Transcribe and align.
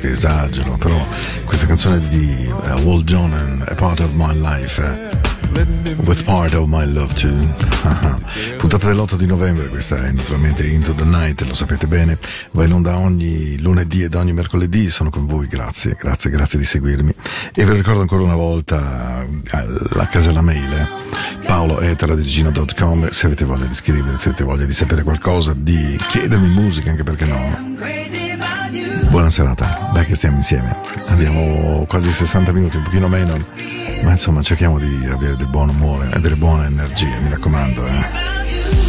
che 0.00 0.10
esagero, 0.10 0.76
però 0.78 1.06
questa 1.44 1.66
canzone 1.66 2.00
di 2.08 2.50
uh, 2.50 2.80
Walt 2.80 3.04
Jonan, 3.04 3.62
A 3.68 3.74
Part 3.74 4.00
of 4.00 4.12
My 4.14 4.34
Life, 4.34 4.80
uh, 4.80 6.06
With 6.06 6.24
Part 6.24 6.54
of 6.54 6.66
My 6.68 6.90
Love 6.90 7.12
Too. 7.12 7.54
Puntata 8.56 8.88
dell'8 8.88 9.16
di 9.16 9.26
novembre, 9.26 9.68
questa 9.68 10.02
è 10.02 10.10
naturalmente 10.10 10.66
Into 10.66 10.94
the 10.94 11.04
Night, 11.04 11.42
lo 11.42 11.54
sapete 11.54 11.86
bene, 11.86 12.16
va 12.52 12.64
in 12.64 12.72
onda 12.72 12.96
ogni 12.96 13.60
lunedì 13.60 14.02
ed 14.02 14.14
ogni 14.14 14.32
mercoledì, 14.32 14.88
sono 14.88 15.10
con 15.10 15.26
voi, 15.26 15.46
grazie, 15.46 15.96
grazie, 15.98 16.30
grazie 16.30 16.58
di 16.58 16.64
seguirmi. 16.64 17.14
E 17.54 17.64
vi 17.64 17.72
ricordo 17.72 18.00
ancora 18.00 18.22
una 18.22 18.36
volta 18.36 19.22
eh, 19.22 19.64
la 19.92 20.08
casella 20.08 20.40
mail. 20.40 20.72
Eh 20.72 21.08
paoloeteradigino.com 21.46 23.08
se 23.10 23.26
avete 23.26 23.44
voglia 23.44 23.64
di 23.64 23.74
scrivere, 23.74 24.16
se 24.16 24.28
avete 24.28 24.44
voglia 24.44 24.66
di 24.66 24.72
sapere 24.72 25.02
qualcosa, 25.02 25.52
di 25.52 25.98
chiedermi 26.08 26.48
musica 26.48 26.90
anche 26.90 27.02
perché 27.02 27.24
no 27.24 27.69
Buona 29.10 29.28
serata, 29.28 29.90
dai 29.92 30.04
che 30.04 30.14
stiamo 30.14 30.36
insieme. 30.36 30.76
Abbiamo 31.08 31.84
quasi 31.86 32.12
60 32.12 32.52
minuti, 32.52 32.76
un 32.76 32.84
pochino 32.84 33.08
meno, 33.08 33.34
ma 34.04 34.10
insomma 34.12 34.40
cerchiamo 34.40 34.78
di 34.78 35.04
avere 35.10 35.34
del 35.34 35.48
buon 35.48 35.70
umore 35.70 36.10
e 36.14 36.20
delle 36.20 36.36
buone 36.36 36.66
energie, 36.66 37.18
mi 37.20 37.28
raccomando. 37.28 37.84
Eh. 37.84 38.79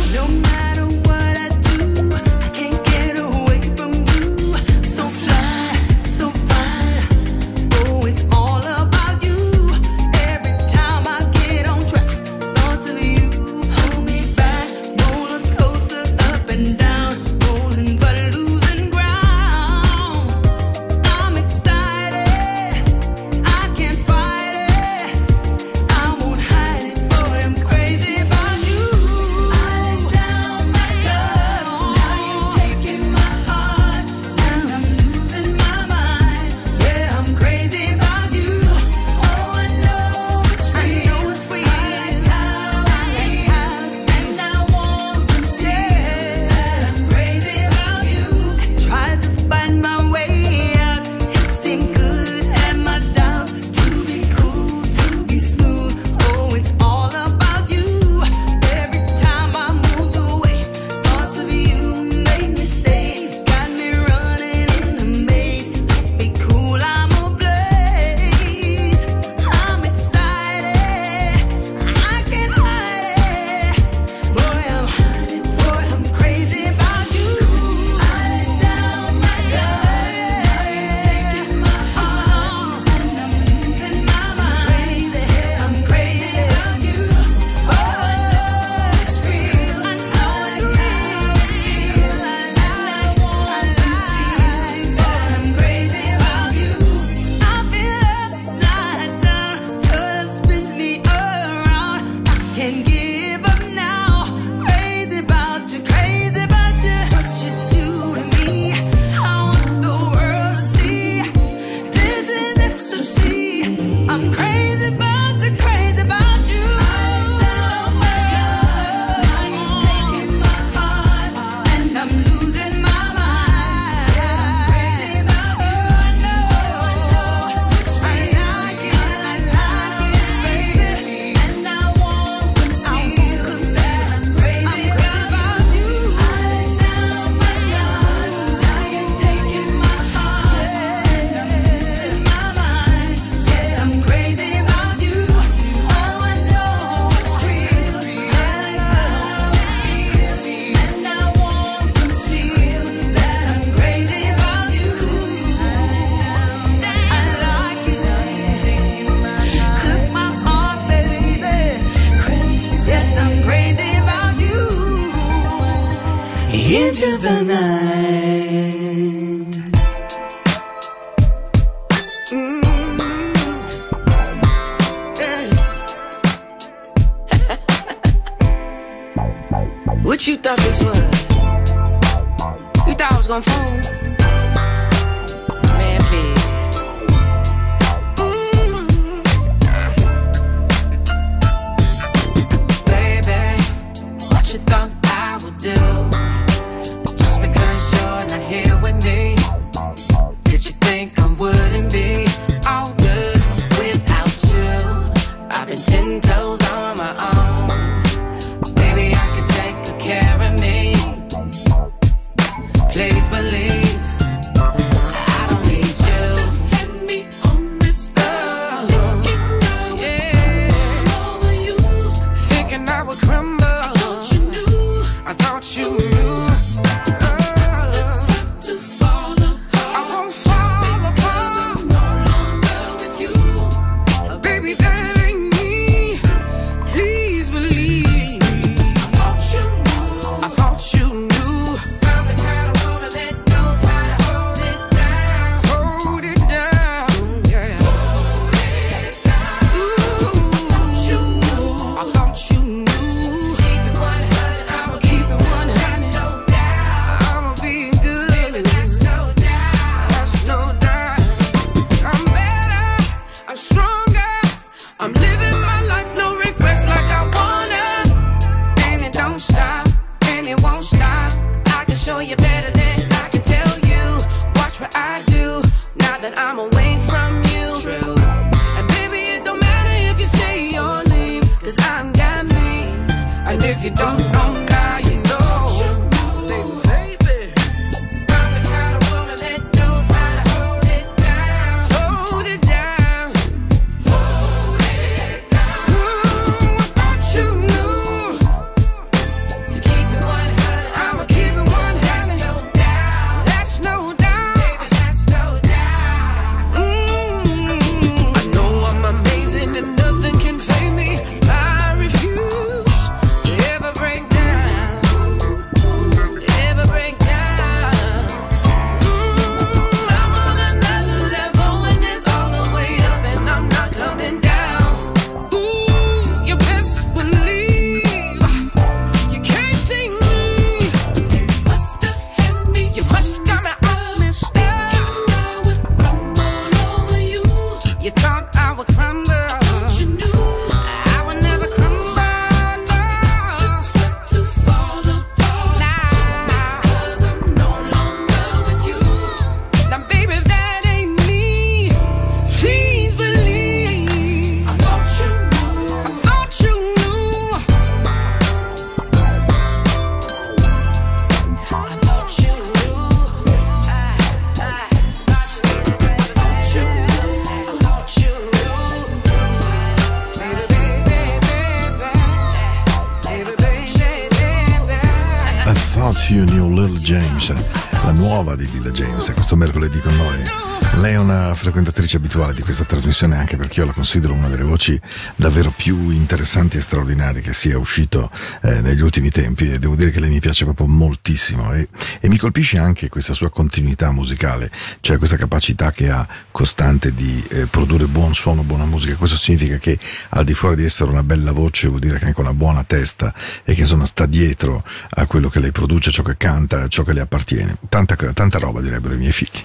Nuova 378.41 378.55
di 378.55 378.67
Lil 378.71 378.91
James, 378.91 379.31
questo 379.33 379.55
mercoledì 379.55 379.99
con 379.99 380.15
noi. 380.15 380.70
Lei 380.95 381.13
è 381.13 381.17
una 381.17 381.55
frequentatrice 381.55 382.17
abituale 382.17 382.53
di 382.53 382.61
questa 382.61 382.83
trasmissione 382.83 383.35
anche 383.35 383.57
perché 383.57 383.79
io 383.79 383.87
la 383.87 383.91
considero 383.91 384.33
una 384.33 384.49
delle 384.49 384.63
voci 384.63 384.99
davvero 385.35 385.73
più 385.75 386.11
interessanti 386.11 386.77
e 386.77 386.81
straordinarie 386.81 387.41
che 387.41 387.53
sia 387.53 387.77
uscito 387.77 388.29
eh, 388.61 388.81
negli 388.81 389.01
ultimi 389.01 389.31
tempi 389.31 389.71
e 389.71 389.79
devo 389.79 389.95
dire 389.95 390.11
che 390.11 390.19
lei 390.19 390.29
mi 390.29 390.39
piace 390.39 390.63
proprio 390.63 390.85
moltissimo 390.87 391.73
e, 391.73 391.87
e 392.19 392.27
mi 392.29 392.37
colpisce 392.37 392.77
anche 392.77 393.09
questa 393.09 393.33
sua 393.33 393.49
continuità 393.49 394.11
musicale, 394.11 394.69
cioè 394.99 395.17
questa 395.17 395.37
capacità 395.37 395.91
che 395.91 396.09
ha 396.09 396.27
costante 396.51 397.15
di 397.15 397.43
eh, 397.49 397.65
produrre 397.65 398.05
buon 398.05 398.35
suono, 398.35 398.61
buona 398.61 398.85
musica. 398.85 399.15
Questo 399.15 399.37
significa 399.37 399.77
che 399.77 399.97
al 400.29 400.43
di 400.43 400.53
fuori 400.53 400.75
di 400.75 400.83
essere 400.83 401.09
una 401.09 401.23
bella 401.23 401.51
voce 401.51 401.87
vuol 401.87 401.99
dire 401.99 402.19
che 402.19 402.25
ha 402.25 402.27
anche 402.27 402.41
una 402.41 402.53
buona 402.53 402.83
testa 402.83 403.33
e 403.63 403.73
che 403.73 403.81
insomma 403.81 404.05
sta 404.05 404.27
dietro 404.27 404.83
a 405.09 405.25
quello 405.25 405.49
che 405.49 405.59
lei 405.59 405.71
produce, 405.71 406.11
ciò 406.11 406.21
che 406.21 406.37
canta, 406.37 406.87
ciò 406.89 407.01
che 407.01 407.13
le 407.13 407.21
appartiene. 407.21 407.77
Tanta, 407.89 408.15
tanta 408.15 408.59
roba 408.59 408.81
direbbero 408.81 409.15
i 409.15 409.17
miei 409.17 409.31
figli. 409.31 409.63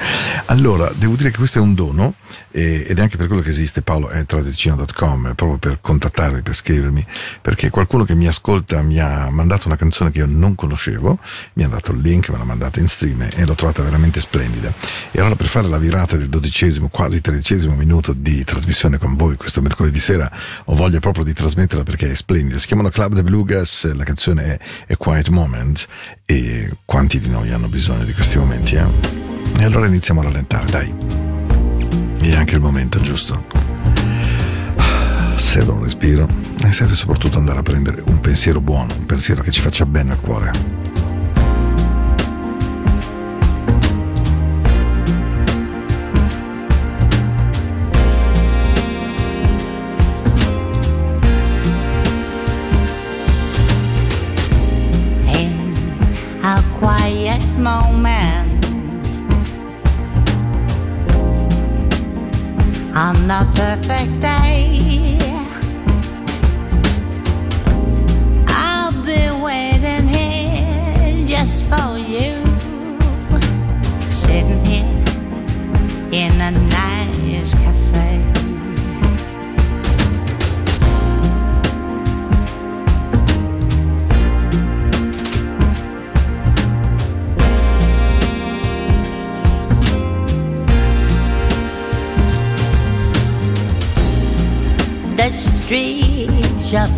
allora, 0.46 0.61
devo 0.62 1.16
dire 1.16 1.30
che 1.30 1.38
questo 1.38 1.58
è 1.58 1.60
un 1.60 1.74
dono 1.74 2.14
eh, 2.52 2.84
ed 2.86 2.98
è 2.98 3.02
anche 3.02 3.16
per 3.16 3.26
quello 3.26 3.42
che 3.42 3.48
esiste 3.48 3.82
paolo.tradicino.com 3.82 5.34
proprio 5.34 5.58
per 5.58 5.78
contattarmi, 5.80 6.42
per 6.42 6.54
scrivermi, 6.54 7.04
perché 7.40 7.68
qualcuno 7.68 8.04
che 8.04 8.14
mi 8.14 8.28
ascolta 8.28 8.80
mi 8.82 9.00
ha 9.00 9.28
mandato 9.30 9.66
una 9.66 9.76
canzone 9.76 10.12
che 10.12 10.18
io 10.18 10.26
non 10.26 10.54
conoscevo, 10.54 11.18
mi 11.54 11.64
ha 11.64 11.68
dato 11.68 11.90
il 11.90 12.00
link, 12.00 12.28
me 12.28 12.38
l'ha 12.38 12.44
mandata 12.44 12.78
in 12.78 12.86
stream 12.86 13.28
e 13.34 13.44
l'ho 13.44 13.54
trovata 13.54 13.82
veramente 13.82 14.20
splendida. 14.20 14.72
E 15.10 15.18
allora 15.18 15.34
per 15.34 15.46
fare 15.46 15.66
la 15.66 15.78
virata 15.78 16.16
del 16.16 16.28
dodicesimo, 16.28 16.88
quasi 16.88 17.20
tredicesimo 17.20 17.74
minuto 17.74 18.12
di 18.12 18.44
trasmissione 18.44 18.98
con 18.98 19.16
voi 19.16 19.36
questo 19.36 19.62
mercoledì 19.62 19.98
sera, 19.98 20.30
ho 20.66 20.74
voglia 20.74 21.00
proprio 21.00 21.24
di 21.24 21.32
trasmetterla 21.32 21.82
perché 21.82 22.10
è 22.10 22.14
splendida. 22.14 22.58
Si 22.58 22.68
chiamano 22.68 22.88
Club 22.88 23.14
de 23.14 23.24
Bluegas, 23.24 23.92
la 23.92 24.04
canzone 24.04 24.58
è 24.86 24.92
A 24.92 24.96
Quiet 24.96 25.28
Moment 25.28 25.88
e 26.24 26.76
quanti 26.84 27.18
di 27.18 27.28
noi 27.28 27.50
hanno 27.50 27.68
bisogno 27.68 28.04
di 28.04 28.12
questi 28.12 28.38
momenti, 28.38 28.76
eh? 28.76 29.41
E 29.62 29.64
allora 29.64 29.86
iniziamo 29.86 30.18
a 30.18 30.24
rallentare, 30.24 30.66
dai. 30.68 30.92
E 32.18 32.34
anche 32.34 32.56
il 32.56 32.60
momento 32.60 33.00
giusto. 33.00 33.44
Serve 35.36 35.70
un 35.70 35.84
respiro 35.84 36.26
e 36.64 36.72
serve 36.72 36.96
soprattutto 36.96 37.38
andare 37.38 37.60
a 37.60 37.62
prendere 37.62 38.02
un 38.06 38.18
pensiero 38.18 38.60
buono, 38.60 38.92
un 38.98 39.06
pensiero 39.06 39.40
che 39.40 39.52
ci 39.52 39.60
faccia 39.60 39.86
bene 39.86 40.10
al 40.10 40.20
cuore. 40.20 40.80
moment 57.62 58.21
perfecta. 63.92 64.31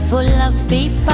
full 0.04 0.28
of 0.42 0.68
people. 0.68 1.13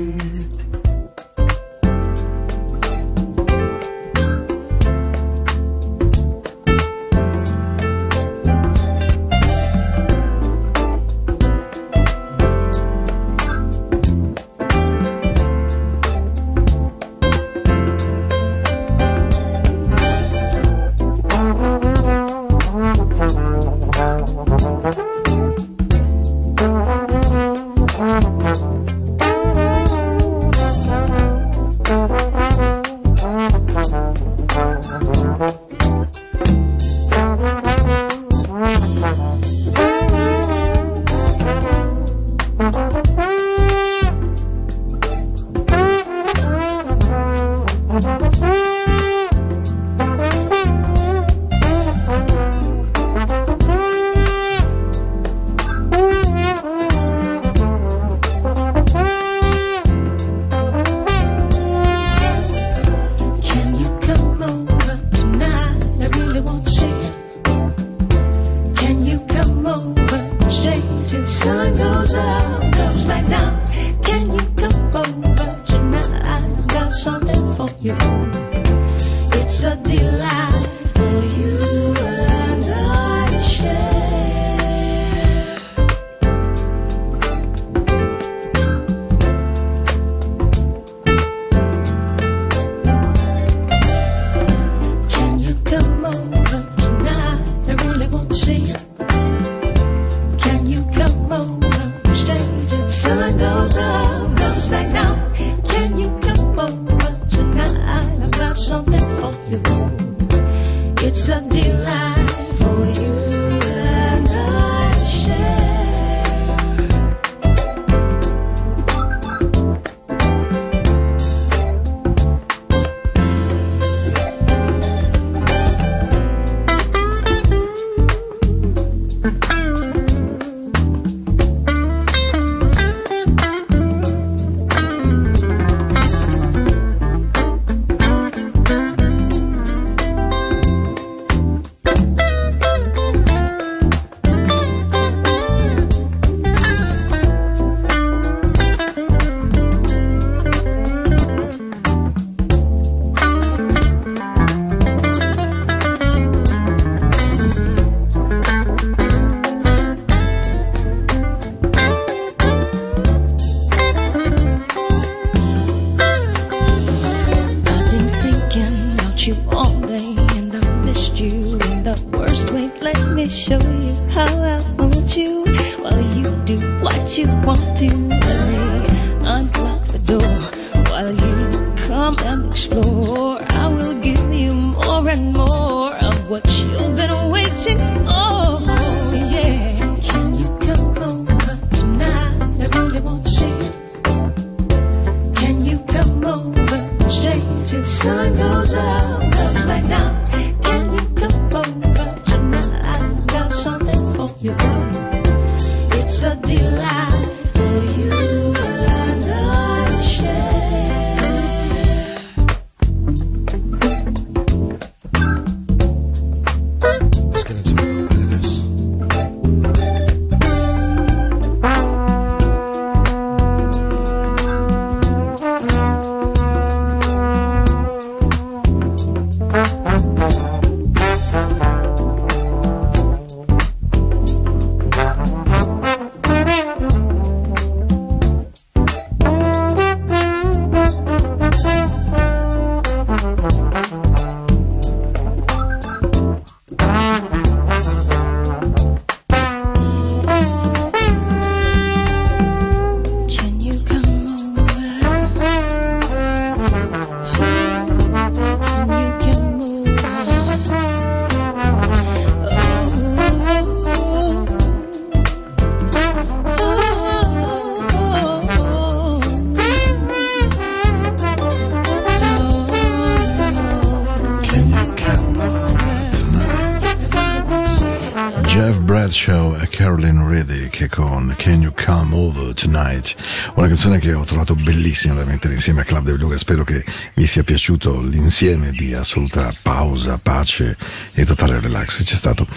Canzone 283.91 283.99
che 283.99 284.13
ho 284.13 284.23
trovato 284.23 284.55
bellissima 284.55 285.15
da 285.15 285.25
mettere 285.25 285.55
insieme 285.55 285.81
a 285.81 285.83
Club 285.83 286.05
de 286.05 286.11
Beluga. 286.13 286.37
Spero 286.37 286.63
che 286.63 286.83
vi 287.15 287.25
sia 287.25 287.43
piaciuto 287.43 287.99
l'insieme 288.01 288.71
di 288.71 288.93
assoluta 288.93 289.53
pausa, 289.61 290.17
pace 290.17 290.77
e 291.13 291.25
totale 291.25 291.59
relax 291.59 292.03
c'è 292.03 292.15
stato. 292.15 292.47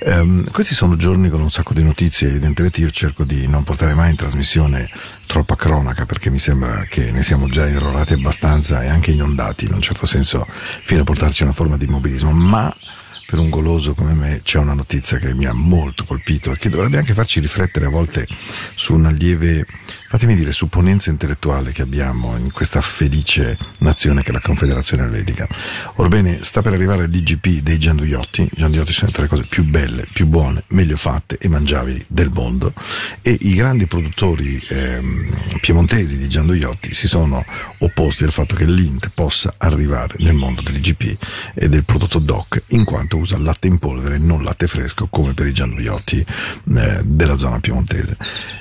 Ehm, 0.00 0.48
questi 0.50 0.74
sono 0.74 0.96
giorni 0.96 1.28
con 1.28 1.40
un 1.40 1.50
sacco 1.50 1.72
di 1.72 1.82
notizie, 1.82 2.28
evidentemente 2.28 2.80
io 2.80 2.90
cerco 2.90 3.24
di 3.24 3.48
non 3.48 3.64
portare 3.64 3.94
mai 3.94 4.10
in 4.10 4.16
trasmissione 4.16 4.88
troppa 5.26 5.56
cronaca 5.56 6.06
perché 6.06 6.30
mi 6.30 6.38
sembra 6.38 6.84
che 6.88 7.10
ne 7.10 7.22
siamo 7.22 7.48
già 7.48 7.66
irrorati 7.66 8.12
abbastanza 8.12 8.82
e 8.82 8.88
anche 8.88 9.10
inondati 9.10 9.64
in 9.64 9.72
un 9.72 9.80
certo 9.80 10.06
senso 10.06 10.46
fino 10.84 11.00
a 11.00 11.04
portarci 11.04 11.42
una 11.42 11.52
forma 11.52 11.76
di 11.76 11.86
immobilismo, 11.86 12.30
ma 12.30 12.72
per 13.26 13.40
un 13.40 13.50
goloso 13.50 13.94
come 13.94 14.14
me 14.14 14.40
c'è 14.44 14.58
una 14.58 14.72
notizia 14.72 15.18
che 15.18 15.34
mi 15.34 15.46
ha 15.46 15.52
molto 15.52 16.04
colpito 16.04 16.52
e 16.52 16.56
che 16.56 16.68
dovrebbe 16.68 16.98
anche 16.98 17.12
farci 17.12 17.40
riflettere 17.40 17.86
a 17.86 17.88
volte 17.88 18.24
su 18.76 18.94
una 18.94 19.10
lieve, 19.10 19.66
fatemi 20.08 20.34
dire, 20.34 20.52
supponenza 20.52 21.10
intellettuale 21.10 21.72
che 21.72 21.82
abbiamo 21.82 22.36
in 22.36 22.52
questa 22.52 22.80
felice 22.80 23.58
nazione 23.78 24.22
che 24.22 24.30
è 24.30 24.32
la 24.32 24.40
Confederazione 24.40 25.04
Elvetica. 25.04 25.48
Orbene, 25.96 26.42
sta 26.42 26.62
per 26.62 26.72
arrivare 26.72 27.06
l'IGP 27.06 27.62
dei 27.62 27.78
gianduiotti, 27.78 28.48
gianduiotti 28.52 28.92
sono 28.92 29.08
le 29.08 29.16
tre 29.16 29.26
cose 29.26 29.46
più 29.48 29.64
belle, 29.64 30.06
più 30.12 30.26
buone, 30.26 30.64
meglio 30.68 30.96
fatte 30.96 31.38
e 31.38 31.48
mangiabili 31.48 32.04
del 32.08 32.30
mondo 32.32 32.72
e 33.22 33.36
i 33.40 33.54
grandi 33.54 33.86
produttori 33.86 34.62
ehm, 34.68 35.58
piemontesi 35.60 36.16
di 36.18 36.28
gianduiotti 36.28 36.94
si 36.94 37.08
sono 37.08 37.44
opposti 37.78 38.24
al 38.24 38.32
fatto 38.32 38.54
che 38.54 38.64
l'Int 38.64 39.10
possa 39.14 39.54
arrivare 39.58 40.14
nel 40.18 40.34
mondo 40.34 40.62
dell'IGP 40.62 41.16
e 41.54 41.68
del 41.68 41.84
prodotto 41.84 42.18
DOC 42.18 42.62
in 42.68 42.84
quanto 42.84 43.16
usa 43.16 43.38
latte 43.38 43.66
in 43.66 43.78
polvere 43.78 44.16
e 44.16 44.18
non 44.18 44.42
latte 44.42 44.66
fresco 44.66 45.08
come 45.08 45.34
per 45.34 45.46
i 45.46 45.52
gianduiotti 45.52 46.24
eh, 46.76 47.00
della 47.04 47.36
zona 47.36 47.60
piemontese. 47.60 48.16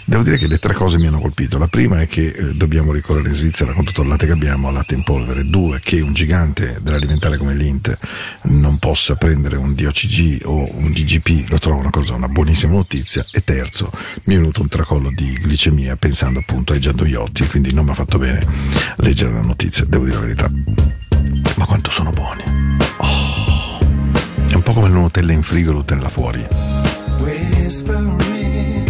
Devo 0.06 0.24
dire 0.24 0.38
che 0.38 0.48
le 0.48 0.60
tre 0.60 0.74
cose 0.74 0.98
mi 0.98 1.08
hanno 1.08 1.20
colpito. 1.20 1.35
La 1.38 1.68
prima 1.68 2.00
è 2.00 2.08
che 2.08 2.28
eh, 2.28 2.54
dobbiamo 2.54 2.94
ricorrere 2.94 3.28
in 3.28 3.34
Svizzera 3.34 3.74
con 3.74 3.84
tutto 3.84 4.04
il 4.04 4.08
latte 4.08 4.26
che 4.26 4.32
abbiamo 4.32 4.72
latte 4.72 4.94
in 4.94 5.04
polvere. 5.04 5.44
Due, 5.46 5.82
che 5.84 6.00
un 6.00 6.14
gigante 6.14 6.80
dell'alimentare 6.82 7.36
come 7.38 7.56
l'Int 7.56 7.98
non 8.44 8.78
possa 8.78 9.16
prendere 9.16 9.58
un 9.58 9.76
DOCG 9.76 10.44
o 10.46 10.70
un 10.74 10.92
GGP, 10.92 11.50
lo 11.50 11.58
trovo 11.60 11.80
una 11.80 11.90
cosa, 11.90 12.14
una 12.14 12.30
buonissima 12.30 12.72
notizia. 12.72 13.26
E 13.32 13.44
terzo, 13.44 13.92
mi 14.26 14.36
è 14.36 14.38
venuto 14.38 14.62
un 14.62 14.70
tracollo 14.70 15.12
di 15.14 15.38
glicemia 15.42 15.98
pensando 15.98 16.40
appunto 16.40 16.72
ai 16.72 16.80
gianduiotti, 16.80 17.46
quindi 17.48 17.74
non 17.74 17.84
mi 17.84 17.92
ha 17.92 17.96
fatto 17.96 18.18
bene 18.18 18.46
leggere 18.98 19.34
la 19.34 19.42
notizia, 19.42 19.84
devo 19.86 20.06
dire 20.06 20.16
la 20.16 20.22
verità. 20.22 20.50
Ma 21.58 21.66
quanto 21.66 21.90
sono 21.90 22.12
buoni! 22.12 22.44
Oh, 22.98 23.80
è 24.48 24.54
un 24.54 24.62
po' 24.62 24.72
come 24.72 24.88
il 24.88 24.94
Nutella 24.94 25.34
in 25.34 25.44
frigo 25.44 25.72
e 25.72 25.74
Nutella 25.74 26.10
fuori. 26.10 26.48
Whispering 27.20 28.85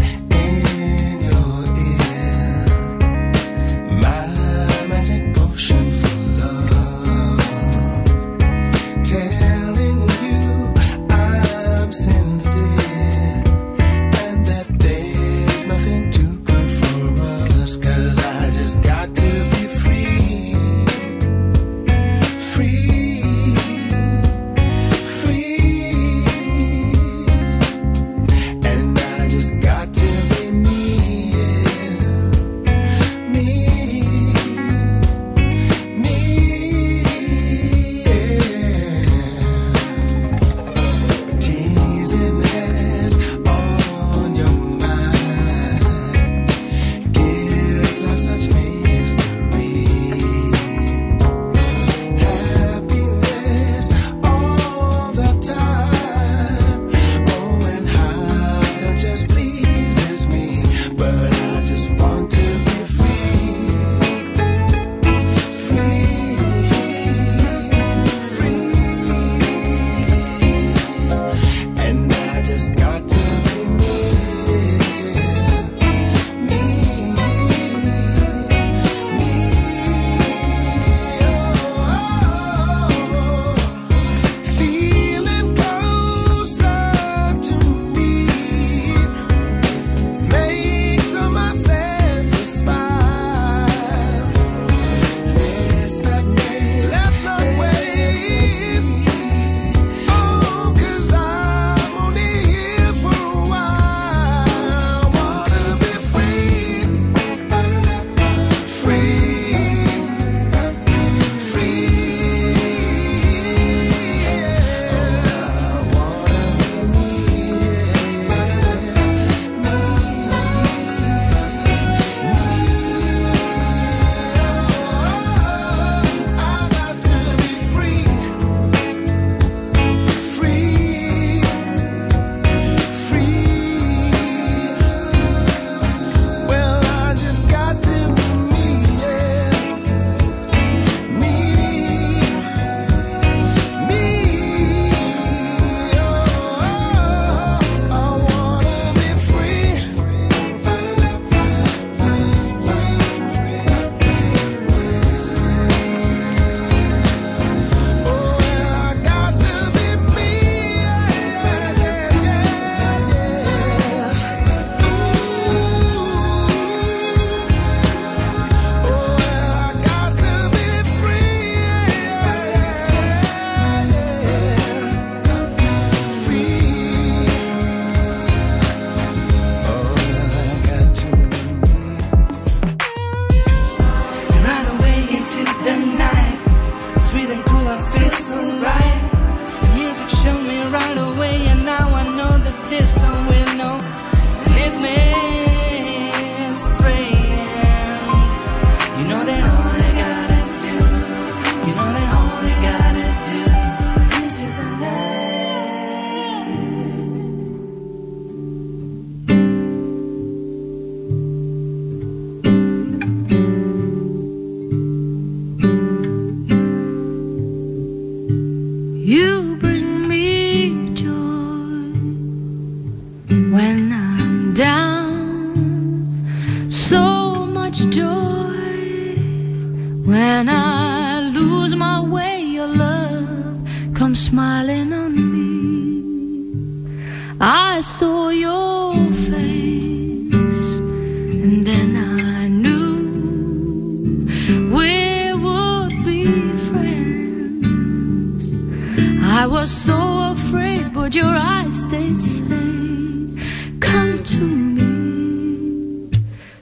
to 254.36 254.46
me. 254.48 256.12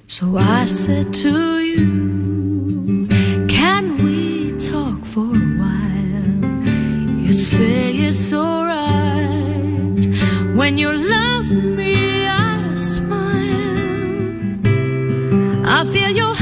So 0.08 0.38
I 0.38 0.66
said 0.66 1.14
to 1.26 1.60
you, 1.60 3.08
Can 3.48 3.84
we 4.06 4.52
talk 4.72 5.00
for 5.06 5.28
a 5.46 5.48
while? 5.62 6.36
You'd 7.24 7.44
say 7.56 7.94
it's 8.08 8.32
alright. 8.34 10.06
When 10.60 10.78
you 10.78 10.92
love 10.92 11.48
me, 11.80 12.28
I 12.28 12.76
smile. 12.76 13.80
I 15.78 15.80
feel 15.94 16.12
your 16.22 16.36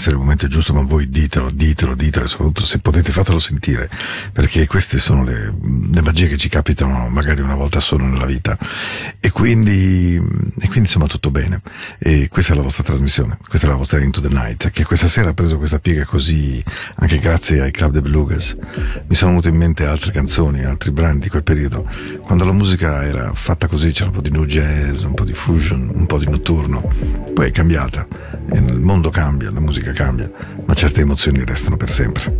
essere 0.00 0.16
il 0.16 0.22
momento 0.22 0.48
giusto, 0.48 0.72
ma 0.72 0.80
voi 0.80 1.10
ditelo, 1.10 1.50
ditelo, 1.50 1.94
ditelo, 1.94 2.26
soprattutto 2.26 2.64
se 2.64 2.78
potete 2.78 3.12
fatelo 3.12 3.38
sentire, 3.38 3.90
perché 4.32 4.66
queste 4.66 4.98
sono 4.98 5.24
le, 5.24 5.52
le 5.92 6.00
magie 6.00 6.26
che 6.26 6.38
ci 6.38 6.48
capitano 6.48 7.08
magari 7.10 7.42
una 7.42 7.54
volta 7.54 7.80
solo 7.80 8.06
nella 8.06 8.24
vita. 8.24 8.56
E 9.20 9.30
quindi, 9.30 10.14
e 10.16 10.66
quindi 10.66 10.78
insomma 10.80 11.06
tutto 11.06 11.30
bene. 11.30 11.60
E 11.98 12.28
questa 12.28 12.54
è 12.54 12.56
la 12.56 12.62
vostra 12.62 12.82
trasmissione, 12.82 13.36
questa 13.46 13.66
è 13.66 13.70
la 13.70 13.76
vostra 13.76 14.00
Into 14.00 14.22
the 14.22 14.28
Night, 14.28 14.70
che 14.70 14.84
questa 14.84 15.06
sera 15.06 15.30
ha 15.30 15.34
preso 15.34 15.58
questa 15.58 15.78
piega 15.78 16.04
così, 16.04 16.64
anche 16.96 17.18
grazie 17.18 17.60
ai 17.60 17.70
Club 17.70 17.92
de 17.92 18.00
Blues. 18.00 18.56
Mi 19.06 19.14
sono 19.14 19.32
venute 19.32 19.50
in 19.50 19.56
mente 19.56 19.84
altre 19.84 20.12
canzoni, 20.12 20.64
altri 20.64 20.92
brani 20.92 21.20
di 21.20 21.28
quel 21.28 21.42
periodo, 21.42 21.86
quando 22.22 22.46
la 22.46 22.52
musica 22.52 23.04
era 23.04 23.34
fatta 23.34 23.66
così, 23.66 23.92
c'era 23.92 24.06
un 24.06 24.12
po' 24.12 24.22
di 24.22 24.30
new 24.30 24.46
jazz, 24.46 25.02
un 25.02 25.12
po' 25.12 25.24
di 25.24 25.34
fusion, 25.34 25.90
un 25.92 26.06
po' 26.06 26.18
di 26.18 26.28
notturno, 26.28 26.88
poi 27.34 27.48
è 27.48 27.50
cambiata, 27.50 28.06
il 28.52 28.80
mondo 28.80 29.10
cambia, 29.10 29.50
la 29.50 29.60
musica 29.60 29.92
cambia, 29.92 30.30
ma 30.64 30.74
certe 30.74 31.00
emozioni 31.00 31.44
restano 31.44 31.76
per 31.76 31.90
sempre. 31.90 32.39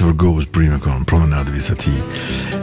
Christopher 0.00 0.16
Goes 0.16 0.46
Prima 0.46 0.78
con 0.78 1.04
Promenade 1.04 1.50
Visati 1.50 1.92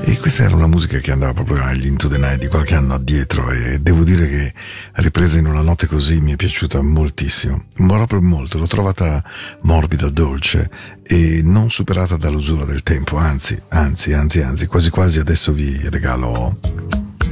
e 0.01 0.17
questa 0.17 0.45
era 0.45 0.55
una 0.55 0.65
musica 0.65 0.97
che 0.97 1.11
andava 1.11 1.35
proprio 1.35 1.61
agli 1.61 1.85
Into 1.85 2.07
the 2.07 2.17
Night 2.17 2.39
di 2.39 2.47
qualche 2.47 2.73
anno 2.73 2.95
addietro 2.95 3.51
e 3.51 3.77
devo 3.79 4.03
dire 4.03 4.27
che 4.27 4.53
ripresa 4.93 5.37
in 5.37 5.45
una 5.45 5.61
notte 5.61 5.85
così 5.85 6.19
mi 6.19 6.31
è 6.31 6.35
piaciuta 6.35 6.81
moltissimo. 6.81 7.65
Ma 7.77 7.95
proprio 7.97 8.23
molto, 8.23 8.57
l'ho 8.57 8.65
trovata 8.65 9.23
morbida, 9.61 10.09
dolce 10.09 10.67
e 11.03 11.41
non 11.43 11.69
superata 11.69 12.17
dall'usura 12.17 12.65
del 12.65 12.81
tempo. 12.81 13.17
Anzi, 13.17 13.61
anzi, 13.69 14.13
anzi, 14.13 14.41
anzi 14.41 14.65
quasi 14.65 14.89
quasi 14.89 15.19
adesso 15.19 15.53
vi 15.53 15.79
regalo 15.89 16.57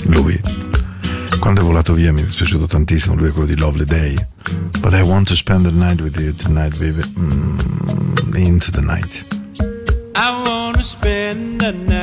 lui. 0.04 0.40
Quando 1.40 1.62
è 1.62 1.64
volato 1.64 1.94
via 1.94 2.14
mi 2.14 2.22
è 2.22 2.26
dispiaciuto 2.26 2.68
tantissimo 2.68 3.16
lui 3.16 3.30
è 3.30 3.32
quello 3.32 3.48
di 3.48 3.58
Lovely 3.58 3.86
Day. 3.86 4.16
But 4.80 4.94
I 4.94 5.02
want 5.02 5.28
to 5.30 5.36
spend 5.36 5.66
the 5.66 5.72
night 5.72 6.00
with 6.00 6.16
you 6.20 6.32
tonight 6.36 6.78
baby. 6.78 7.02
Mm, 7.18 8.36
into 8.36 8.70
the 8.70 8.82
night. 8.82 9.35
gonna 10.76 10.84
spend 10.84 11.62
the 11.62 11.72
night. 11.72 11.95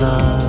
love. 0.00 0.39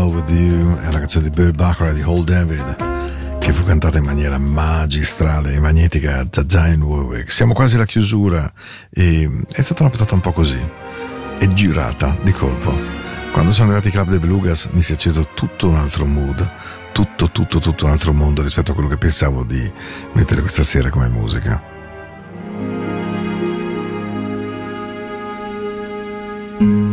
Love 0.00 0.14
with 0.14 0.30
You 0.30 0.78
è 0.78 0.86
una 0.88 0.98
canzone 0.98 1.28
di 1.28 1.30
Bill 1.30 1.54
Baccarat 1.54 1.92
di 1.92 2.00
Hall 2.00 2.24
David 2.24 3.38
che 3.38 3.52
fu 3.52 3.64
cantata 3.64 3.98
in 3.98 4.04
maniera 4.04 4.38
magistrale 4.38 5.52
e 5.52 5.60
magnetica 5.60 6.24
da 6.24 6.42
Diane 6.42 6.82
Warwick. 6.82 7.30
Siamo 7.30 7.52
quasi 7.52 7.74
alla 7.74 7.84
chiusura 7.84 8.50
e 8.88 9.30
è 9.52 9.60
stata 9.60 9.82
una 9.82 9.90
puntata 9.90 10.14
un 10.14 10.22
po' 10.22 10.32
così. 10.32 10.58
È 11.38 11.46
girata 11.48 12.16
di 12.22 12.32
colpo. 12.32 12.74
Quando 13.30 13.52
sono 13.52 13.72
arrivati 13.72 13.88
i 13.88 13.90
Club 13.90 14.08
de 14.08 14.20
Belugas 14.20 14.70
mi 14.70 14.80
si 14.80 14.92
è 14.92 14.94
acceso 14.94 15.28
tutto 15.34 15.68
un 15.68 15.74
altro 15.74 16.06
mood, 16.06 16.50
tutto, 16.92 17.30
tutto, 17.30 17.58
tutto 17.58 17.84
un 17.84 17.90
altro 17.90 18.14
mondo 18.14 18.40
rispetto 18.40 18.70
a 18.70 18.74
quello 18.74 18.88
che 18.88 18.96
pensavo 18.96 19.44
di 19.44 19.70
mettere 20.14 20.40
questa 20.40 20.62
sera 20.62 20.88
come 20.88 21.08
musica. 21.08 21.62
How 26.62 26.89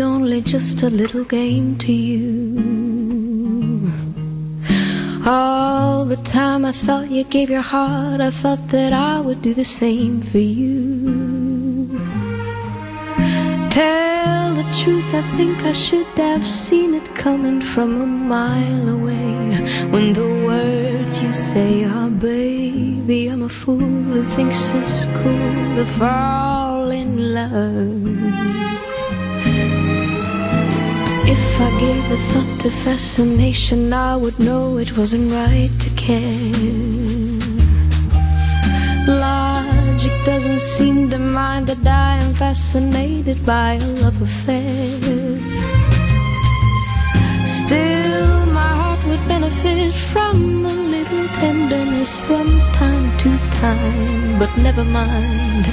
only 0.00 0.40
just 0.40 0.82
a 0.82 0.90
little 0.90 1.24
game 1.24 1.76
to 1.78 1.92
you? 1.92 3.92
All 5.26 6.04
the 6.04 6.16
time 6.24 6.64
I 6.64 6.72
thought 6.72 7.10
you 7.10 7.24
gave 7.24 7.50
your 7.50 7.62
heart, 7.62 8.20
I 8.20 8.30
thought 8.30 8.68
that 8.70 8.92
I 8.92 9.20
would 9.20 9.42
do 9.42 9.54
the 9.54 9.64
same 9.64 10.20
for 10.20 10.38
you. 10.38 11.88
Tell 13.70 14.54
the 14.54 14.66
truth, 14.80 15.14
I 15.14 15.22
think 15.36 15.62
I 15.62 15.72
should 15.72 16.06
have 16.16 16.46
seen 16.46 16.94
it 16.94 17.14
coming 17.14 17.60
from 17.60 18.00
a 18.00 18.06
mile 18.06 18.88
away. 18.88 19.56
When 19.90 20.12
the 20.12 20.28
words 20.46 21.22
you 21.22 21.32
say 21.32 21.84
are, 21.84 22.10
baby, 22.10 23.28
I'm 23.28 23.42
a 23.42 23.48
fool 23.48 23.78
who 23.78 24.24
thinks 24.24 24.72
it's 24.72 25.06
cool 25.06 25.76
to 25.76 25.86
fall 25.86 26.90
in 26.90 27.34
love. 27.34 28.53
If 31.56 31.60
I 31.60 31.70
gave 31.78 32.10
a 32.10 32.16
thought 32.16 32.60
to 32.62 32.70
fascination, 32.70 33.92
I 33.92 34.16
would 34.16 34.40
know 34.40 34.76
it 34.78 34.98
wasn't 34.98 35.30
right 35.30 35.70
to 35.70 35.90
care. 35.90 36.50
Logic 39.06 40.12
doesn't 40.24 40.58
seem 40.58 41.10
to 41.10 41.18
mind 41.18 41.68
that 41.68 41.86
I 41.86 42.16
am 42.24 42.34
fascinated 42.34 43.46
by 43.46 43.74
a 43.74 43.86
love 44.02 44.20
affair. 44.20 44.98
Still, 47.46 48.46
my 48.46 48.72
heart 48.80 48.98
would 49.06 49.24
benefit 49.28 49.94
from 49.94 50.66
a 50.66 50.74
little 50.94 51.26
tenderness 51.38 52.18
from 52.26 52.48
time 52.82 53.06
to 53.18 53.30
time. 53.60 54.40
But 54.40 54.50
never 54.56 54.82
mind, 54.82 55.66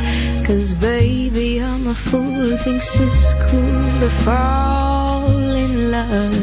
cause 0.46 0.76
baby, 0.76 1.60
I'm 1.60 1.88
a 1.88 1.96
fool 1.96 2.22
who 2.22 2.56
thinks 2.58 3.00
it's 3.00 3.34
cool 3.50 3.82
to 4.02 4.10
fall 4.24 5.41
love. 5.92 6.42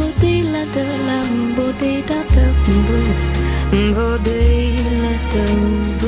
bo 3.95 4.19
de 4.25 4.75
la 5.03 6.08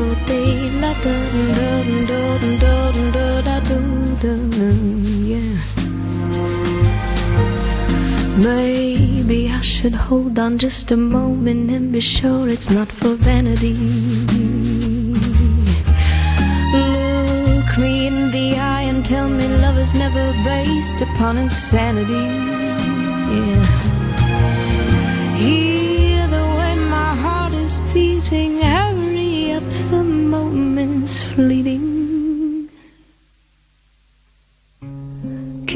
Maybe 8.43 9.51
I 9.51 9.61
should 9.61 9.95
hold 9.95 10.39
on 10.39 10.57
just 10.57 10.91
a 10.93 10.97
moment 10.97 11.71
and 11.71 11.93
be 11.93 12.01
sure 12.01 12.49
it's 12.49 12.71
not 12.71 12.89
for 12.89 13.15
vanity. 13.15 13.75
Look 16.73 17.79
me 17.79 18.07
in 18.07 18.31
the 18.31 18.57
eye 18.59 18.87
and 18.89 19.05
tell 19.05 19.29
me 19.29 19.47
love 19.47 19.79
is 19.79 19.93
never 19.95 20.33
based 20.45 21.03
upon 21.03 21.37
insanity. 21.37 22.25
Yeah. 23.35 23.70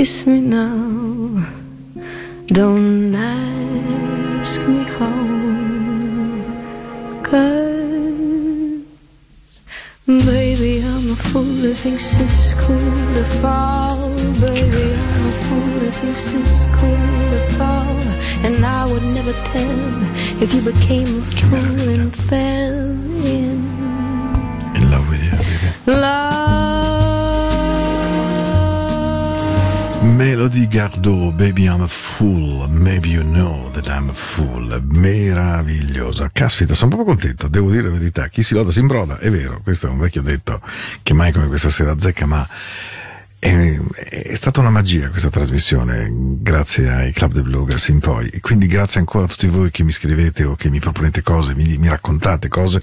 Kiss 0.05 0.27
me 0.27 0.39
now, 0.39 1.47
don't 2.49 3.15
ask 3.15 4.61
me 4.69 4.85
how. 4.97 5.23
Cause 7.23 8.83
Baby, 10.05 10.83
I'm 10.85 11.11
a 11.11 11.17
fool 11.17 11.43
who 11.45 11.73
thinks 11.73 12.21
it's 12.21 12.53
cool 12.53 12.77
to 13.17 13.25
fall. 13.41 14.11
Baby, 14.43 14.93
I'm 14.93 15.25
a 15.27 15.33
fool 15.47 15.73
who 15.81 15.91
thinks 15.91 16.35
it's 16.35 16.67
cool 16.77 17.09
to 17.33 17.41
fall. 17.57 17.97
And 18.45 18.63
I 18.63 18.85
would 18.93 19.05
never 19.05 19.33
tell 19.53 20.43
if 20.43 20.53
you 20.53 20.61
became 20.71 21.07
a 21.07 21.25
fool 21.49 21.89
and 21.89 22.15
fell 22.15 22.77
in 23.39 23.57
In 24.77 24.91
love 24.91 25.09
with 25.09 25.25
you, 25.25 25.31
baby. 25.31 25.99
love. 25.99 26.44
Melody 30.27 30.66
Gardot, 30.66 31.35
Baby 31.35 31.64
I'm 31.64 31.83
a 31.83 31.87
Fool, 31.87 32.66
Maybe 32.70 33.11
You 33.11 33.22
Know 33.25 33.70
That 33.72 33.89
I'm 33.89 34.09
a 34.09 34.14
Fool, 34.14 34.83
meravigliosa. 34.87 36.31
Caspita, 36.33 36.72
sono 36.72 36.97
proprio 36.97 37.14
contento, 37.14 37.47
devo 37.47 37.70
dire 37.70 37.83
la 37.83 37.91
verità. 37.91 38.29
Chi 38.29 38.43
si 38.43 38.55
loda 38.55 38.72
si 38.72 38.79
imbroda, 38.79 39.18
è 39.18 39.31
vero, 39.31 39.61
questo 39.62 39.87
è 39.87 39.91
un 39.91 39.99
vecchio 39.99 40.22
detto 40.22 40.62
che 41.03 41.12
mai 41.12 41.31
come 41.31 41.49
questa 41.49 41.68
sera 41.68 41.93
azzecca, 41.93 42.25
ma 42.25 42.49
è, 43.45 43.79
è 44.09 44.35
stata 44.37 44.61
una 44.61 44.71
magia 44.71 45.11
questa 45.11 45.29
trasmissione, 45.29 46.09
grazie 46.11 46.91
ai 46.91 47.13
Club 47.13 47.33
de 47.33 47.43
Bluegrass 47.43 47.89
in 47.89 47.99
poi. 48.01 48.41
Quindi 48.41 48.67
grazie 48.67 49.01
ancora 49.01 49.27
a 49.27 49.29
tutti 49.29 49.47
voi 49.49 49.71
che 49.71 49.83
mi 49.83 49.93
scrivete 49.93 50.45
o 50.45 50.55
che 50.55 50.71
mi 50.71 50.81
proponete 50.81 51.21
cose, 51.21 51.55
mi, 51.55 51.77
mi 51.77 51.89
raccontate 51.89 52.49
cose. 52.49 52.83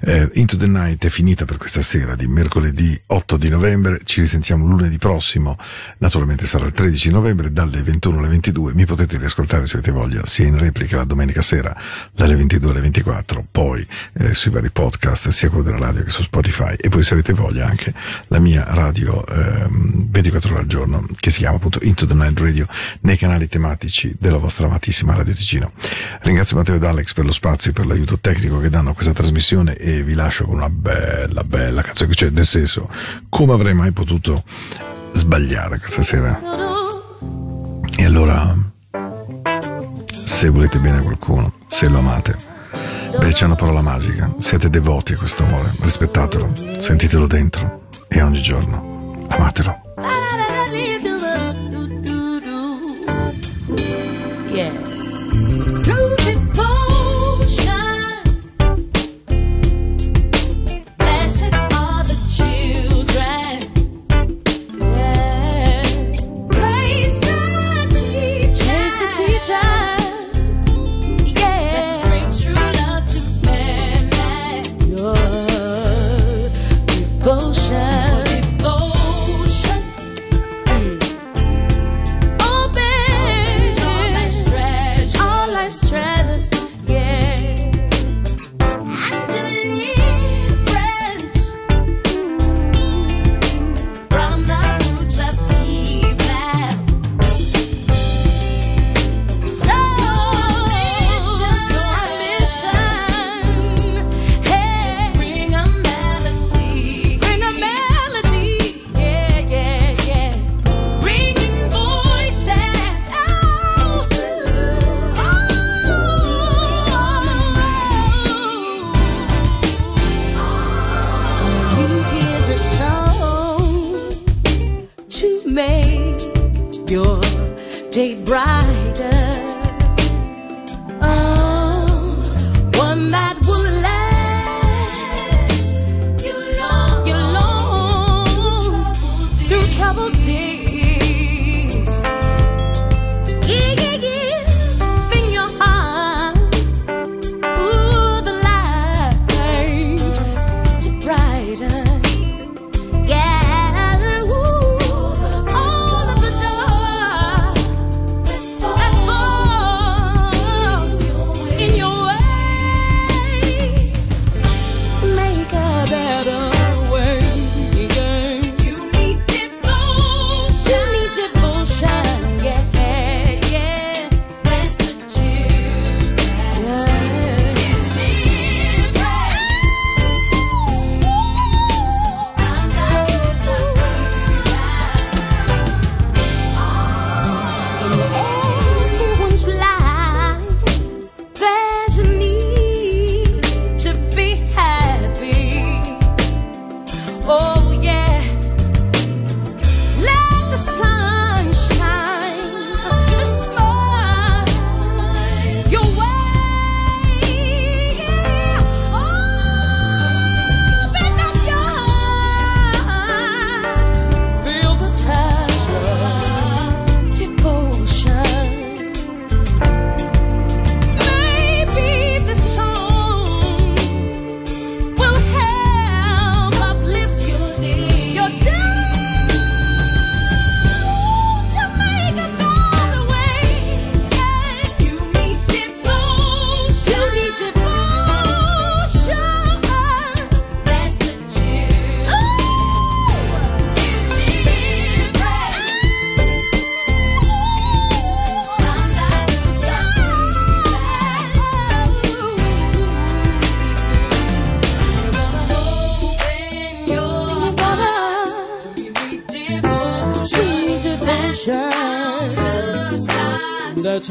Eh, 0.00 0.30
Into 0.34 0.56
the 0.56 0.66
Night 0.66 1.04
è 1.04 1.10
finita 1.10 1.44
per 1.44 1.58
questa 1.58 1.82
sera 1.82 2.16
di 2.16 2.26
mercoledì 2.26 2.98
8 3.06 3.36
di 3.36 3.50
novembre. 3.50 4.00
Ci 4.02 4.20
risentiamo 4.20 4.66
lunedì 4.66 4.96
prossimo. 4.96 5.58
Naturalmente 5.98 6.46
sarà 6.46 6.64
il 6.64 6.72
13 6.72 7.10
novembre 7.10 7.52
dalle 7.52 7.82
21 7.82 8.18
alle 8.18 8.28
22. 8.28 8.72
Mi 8.72 8.86
potete 8.86 9.18
riascoltare 9.18 9.66
se 9.66 9.76
avete 9.76 9.92
voglia, 9.92 10.24
sia 10.24 10.46
in 10.46 10.58
replica 10.58 10.96
la 10.96 11.04
domenica 11.04 11.42
sera 11.42 11.76
dalle 12.14 12.34
22 12.34 12.70
alle 12.70 12.80
24, 12.80 13.46
poi 13.50 13.86
eh, 14.14 14.32
sui 14.32 14.50
vari 14.50 14.70
podcast, 14.70 15.28
sia 15.28 15.50
quello 15.50 15.64
della 15.64 15.78
radio 15.78 16.02
che 16.02 16.10
su 16.10 16.22
Spotify. 16.22 16.74
E 16.78 16.88
poi 16.88 17.04
se 17.04 17.12
avete 17.12 17.34
voglia 17.34 17.66
anche 17.66 17.92
la 18.28 18.38
mia 18.38 18.64
radio 18.68 19.26
ehm, 19.26 19.97
24 20.06 20.52
ore 20.52 20.60
al 20.60 20.66
giorno, 20.66 21.06
che 21.18 21.30
si 21.30 21.38
chiama 21.38 21.56
appunto 21.56 21.78
Into 21.82 22.06
the 22.06 22.14
Night 22.14 22.38
Radio, 22.40 22.66
nei 23.00 23.16
canali 23.16 23.48
tematici 23.48 24.14
della 24.18 24.38
vostra 24.38 24.66
amatissima 24.66 25.14
Radio 25.14 25.34
Ticino. 25.34 25.72
Ringrazio 26.20 26.56
Matteo 26.56 26.76
ed 26.76 26.84
Alex 26.84 27.12
per 27.12 27.24
lo 27.24 27.32
spazio 27.32 27.70
e 27.70 27.72
per 27.72 27.86
l'aiuto 27.86 28.18
tecnico 28.18 28.58
che 28.58 28.70
danno 28.70 28.90
a 28.90 28.94
questa 28.94 29.12
trasmissione 29.12 29.76
e 29.76 30.02
vi 30.02 30.14
lascio 30.14 30.44
con 30.44 30.54
una 30.54 30.70
bella, 30.70 31.42
bella 31.44 31.82
canzone, 31.82 32.14
cioè 32.14 32.30
nel 32.30 32.46
senso, 32.46 32.90
come 33.28 33.52
avrei 33.52 33.74
mai 33.74 33.92
potuto 33.92 34.44
sbagliare 35.12 35.78
questa 35.78 36.02
sera? 36.02 36.40
E 37.96 38.04
allora, 38.04 38.56
se 40.24 40.48
volete 40.48 40.78
bene 40.78 40.98
a 40.98 41.02
qualcuno, 41.02 41.54
se 41.68 41.88
lo 41.88 41.98
amate, 41.98 42.36
beh 43.18 43.32
c'è 43.32 43.44
una 43.46 43.56
parola 43.56 43.82
magica, 43.82 44.32
siete 44.38 44.70
devoti 44.70 45.14
a 45.14 45.16
questo 45.16 45.44
amore, 45.44 45.70
rispettatelo, 45.80 46.78
sentitelo 46.78 47.26
dentro 47.26 47.88
e 48.08 48.22
ogni 48.22 48.40
giorno 48.40 49.26
amatelo. 49.28 49.87
Pierre. 54.58 54.87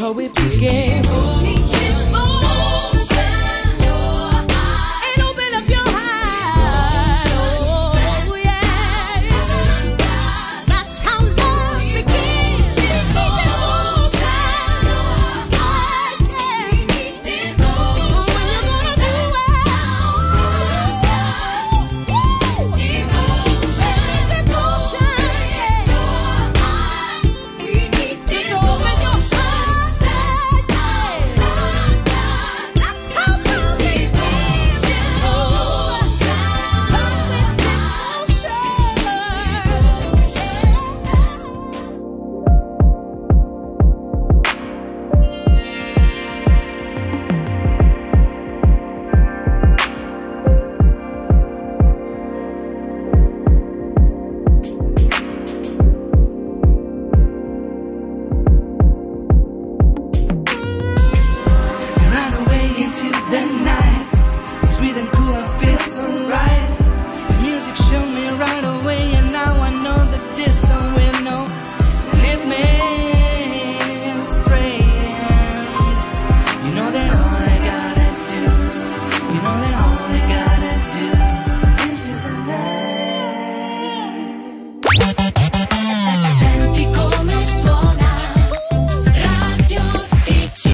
How 0.08 0.14
we 0.14 0.30
begin. 0.30 0.47